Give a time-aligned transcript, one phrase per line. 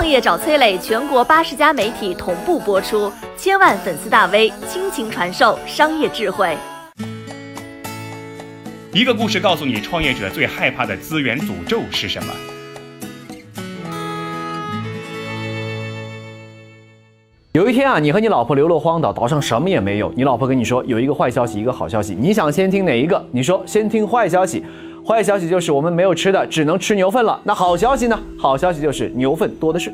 [0.00, 6.56] 创业找崔磊，全国八十家媒体同步播出，千万粉丝大 V 倾情传授商业智慧。
[8.94, 12.32] 一个故事告诉你，创业者最害怕的资源诅咒是什么？
[17.52, 20.10] 有一天啊，你和你老婆流落荒岛，岛上什么也没有。
[20.16, 23.22] 你老婆跟你说有一个坏消息，一个好消息，你想先听哪一个？
[23.32, 24.64] 你说先听坏消息。
[25.06, 27.40] 坏消息就是我们没有吃的，只能吃牛粪了。
[27.44, 28.18] 那好消息呢？
[28.38, 29.92] 好消息就是牛粪多的是。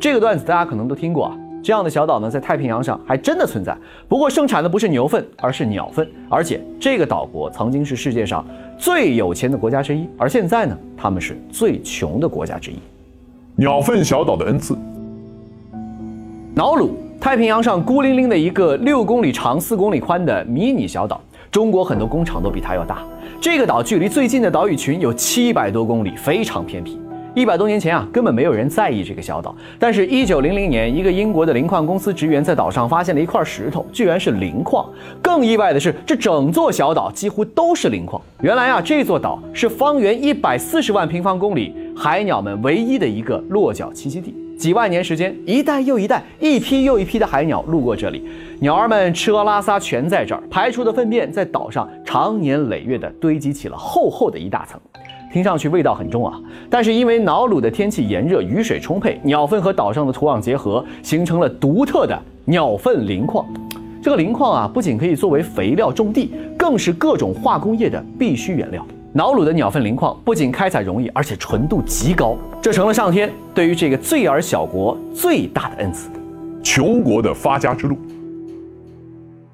[0.00, 1.36] 这个段子大家可能都听过啊。
[1.62, 3.76] 这样的小岛呢，在太平洋上还真的存在。
[4.08, 6.08] 不过盛产的不是牛粪，而是鸟粪。
[6.28, 8.46] 而且这个岛国曾经是世界上
[8.78, 12.76] 最有钱的国家之一，而现在呢，他们是最穷的国家之一。
[13.56, 14.78] 鸟粪小岛的恩赐。
[16.54, 21.20] 瑙鲁，太平洋上孤零零的一个六公里长、四公里宽的迷你小岛。
[21.56, 23.02] 中国很多工厂都比它要大。
[23.40, 27.00] 这个岛距离最近的岛屿群有七百多公里，非常偏僻。
[27.34, 29.56] 一百多年前啊，根本没有人在意这个小岛。
[29.78, 34.86] 但是，一九零零年，一个英国的磷矿公司职员在岛上发现了一块石头，居然是磷矿。
[35.22, 38.20] 更意外的是，这整座小岛几乎都是磷矿。
[38.42, 44.34] 原来啊，这座岛是方圆一百四十万平方公里海鸟们唯一的一个落脚栖息地。
[44.56, 48.26] 几万年时间，一代又一代，一批又一批的海鸟路过这里，
[48.60, 54.80] 鸟儿们吃喝拉撒全在这儿，排出的粪便在岛上长年累月地堆积起了厚厚的一大层，
[55.30, 56.40] 听上去味道很重啊。
[56.70, 63.44] 但是因为瑙鲁的天气炎热，雨水充沛，鸟粪和岛上的土壤结合，形成了独特的鸟粪磷矿。
[64.02, 68.86] 这个磷矿啊，不仅可以作为肥料种地，更是各种化工业的必需原料。
[69.16, 76.10] 瑙鲁的鸟粪磷矿不仅开采容易，而且纯度极高，这成了上天对于这个罪尔小国最大的恩赐。
[76.62, 77.96] 穷国的发家之路，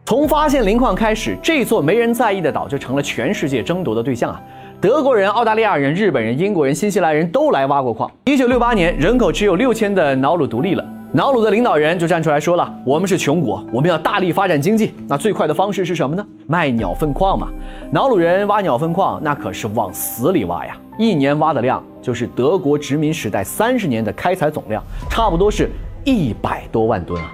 [0.05, 4.43] 从发现磷矿开始，这座没人在意的岛就成了全世界争夺的对象啊！
[4.81, 8.11] 德国人、澳大利亚人、日本人、英国人、新西兰人都来挖过矿。
[8.25, 10.85] 一九六八年，人口只有六千的瑙鲁独立了。
[11.15, 14.95] 瑙鲁的领导人就站出来说了：“我们是穷国，我们要大力发展经济。
[15.07, 16.27] 那最快的方式是什么呢？
[16.47, 17.49] 卖鸟粪矿嘛。
[17.93, 20.75] 瑙鲁人挖鸟粪矿，那可是往死里挖呀！
[20.99, 25.69] 一年挖的量就是德国殖民时代三十年的开采总量，差不多是
[26.03, 27.31] 一百多万吨啊。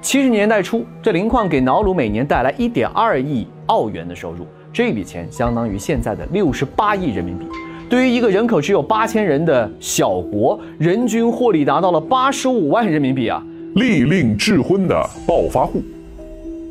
[0.00, 7.46] 七十年代初，这磷矿给瑙鲁每年带来一点二亿澳元的收入，这笔钱相当于现在的六十八亿人民币。”
[7.92, 13.44] 对于一个人口只有八千人的小国，人均获利达到了八十五万人民币啊！
[13.74, 15.82] 利令智昏的暴发户，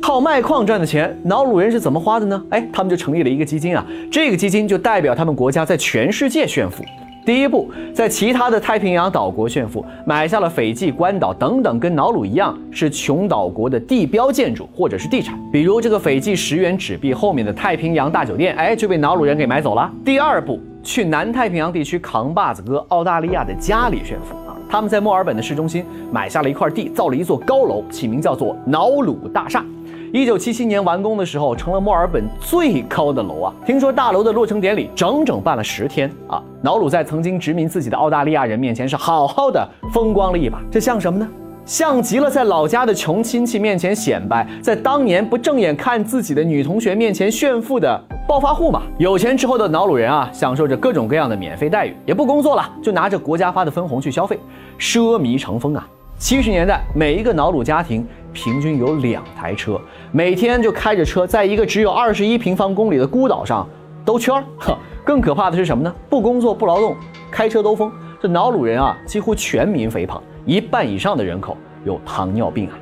[0.00, 2.44] 靠卖矿赚的钱，瑙鲁人是怎么花的呢？
[2.50, 6.82] 哎，他们就成立了一个基金啊，这个基金就代表他们国家在全世界炫富。
[7.24, 19.88] 第一步，在其他的太平洋岛国炫富，买下了斐济、关岛等等跟瑙鲁一样是穷岛国的地标建筑或者是地产，比如这个斐济十元纸币后面的太平洋大酒店，哎，就被瑙鲁人给买走了。
[20.04, 20.58] 第二步。
[20.82, 24.56] 去南太平洋地区扛把子哥澳大利亚的家里炫富啊！
[24.68, 29.64] 他们在墨尔本的市中心买下了一块地，造了一座高楼，起名叫做瑙鲁大厦。
[30.12, 33.54] 一九七七年完工的时候，成了墨尔本最高的楼啊！
[33.64, 36.42] 听说大楼的落成典礼整整办了十天啊！
[36.62, 41.28] 瑙鲁在曾经殖民自己的澳大利亚人面前是好好的风光了一把，这像什么呢？
[41.64, 48.80] 像极了在老家的穷亲戚面前显摆，在当年不正眼看自己的女同学面前炫富的暴发户嘛。
[48.96, 54.40] 有钱之后的瑙鲁人啊，享受着各种各样的免费待遇，也不工作了，就拿着国家发的分红去消费，
[54.78, 55.86] 奢靡成风啊。
[56.16, 59.78] 七十年代，每一个瑙鲁家庭平均有两台车，
[60.12, 63.68] 每天就开着车，在一个只有二十一平方公里的孤岛上
[64.02, 64.42] 兜圈儿。
[64.58, 65.94] 呵，更可怕的是什么呢？
[66.08, 66.96] 不工作不劳动，
[67.30, 70.22] 开车兜风，这瑙鲁人啊，几乎全民肥胖。
[70.46, 71.54] 一半以上的人口
[71.84, 72.78] 有糖尿病啊！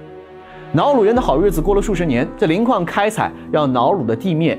[0.74, 4.56] 瑙鲁人的好日子过了数十年，这磷矿开采让瑙鲁的地面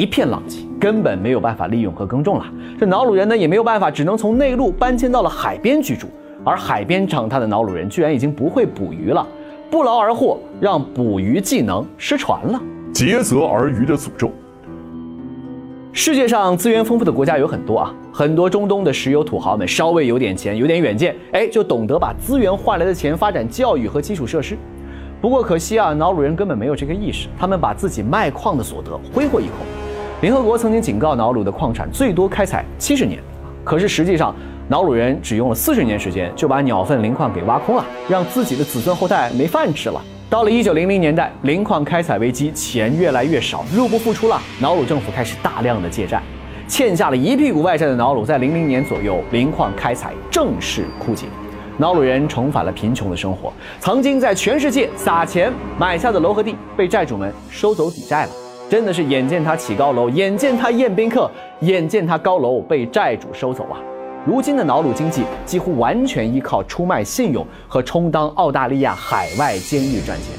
[0.00, 2.46] 一片狼藉，根本没有办法利用和耕种了。
[2.78, 6.06] 这瑙鲁人呢也没有办法，只能从内陆搬迁到了海边居住。
[6.42, 9.26] 而海边长大的瑙鲁人居然已经不会捕鱼了，
[9.70, 12.58] 不劳而获，让捕鱼技能失传了。
[12.94, 14.32] 竭泽而渔的诅咒。
[15.92, 24.56] 世界上资源丰富的国家有很多啊，很多中东的石油土豪们稍微有点钱、有点远见，哎，就懂得把资源换来的钱发展教育和基础设施。
[25.20, 29.79] 不过可惜啊，瑙鲁人根本没有这个意识，他们把自己卖矿的所得挥霍一空。
[30.20, 33.18] 联合国曾经警告瑙鲁的矿产最多开采七十年，
[33.64, 34.34] 可是实际上
[34.68, 39.98] 瑙鲁人只用了四十年时间就把鸟粪磷矿给挖空了，让自己的子孙后代没饭吃了。
[40.28, 44.38] 到了一九零零年代，磷矿开采危机，钱越来越少，入不敷出了。
[44.60, 46.20] 瑙鲁政府开始大量的借债，
[46.68, 51.28] 欠下了一屁股外债的瑙鲁，在零零年左右，磷矿开采正式枯竭，
[51.78, 53.50] 瑙鲁人重返了贫穷的生活。
[53.80, 58.30] 曾经在全世界撒钱买下的楼和地，被债主们收走抵债了。
[58.70, 61.28] 真的是眼见他起高楼，眼见他宴宾客，
[61.62, 63.76] 眼见他高楼被债主收走啊！
[64.24, 70.38] 如今的瑙鲁经济几乎完全依靠出卖信用和充当澳大利亚海外监狱赚钱，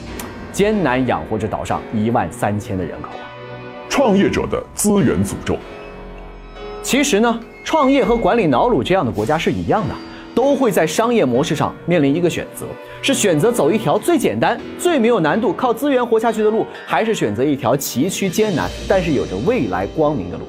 [0.54, 3.28] 艰难养活着岛上一万三千的人口啊。
[3.90, 5.58] 创业者的资源诅咒。
[6.82, 9.96] 其实呢，创业和管理瑙鲁这样的国家是一样的，
[10.34, 12.66] 都会在商业模式上面临一个选择：
[13.02, 20.44] 是选择走一条最简单、最没有难度、靠资源活下去的路，还是选择一条崎岖艰难但是有着未来光明的路？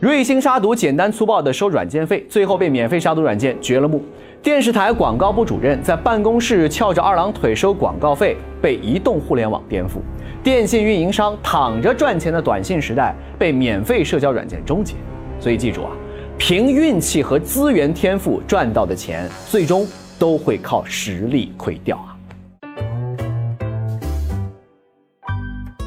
[0.00, 4.02] 瑞星杀毒简单粗暴地收软件费，最后被免费杀毒软件绝了目。
[4.42, 10.00] 电视台广告部主任在办公室翘着二郎腿收广告费，被移动互联网颠覆。
[10.42, 14.96] 电信运营商躺着赚钱的短信时代被免费社交软件终结。
[15.40, 15.90] 所以记住啊，
[16.38, 19.86] 凭运气和资源天赋赚到的钱，最终
[20.18, 22.10] 都会靠实力亏掉啊。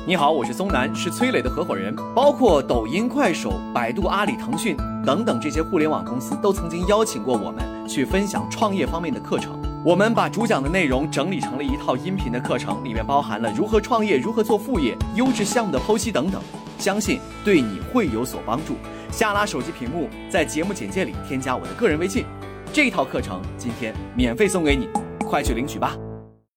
[0.07, 1.93] 你好，我是松南，是崔磊的合伙人。
[2.15, 9.51] 包括抖音、快手、百度、阿里、腾讯等等这些互联网公司，都曾经邀请过我们去分享创业方面的课程。
[9.85, 16.41] 我们把主讲的内容整理成了一套音频的课程，里面包含了如何创业、如何做副业、优质项目的剖析等等，
[16.79, 18.75] 相信对你会有所帮助。
[19.11, 22.25] 下拉手机屏幕，在节目简介里添加我的个人微信，
[22.71, 24.89] 这套课程今天免费送给你，
[25.25, 25.97] 快去领取吧。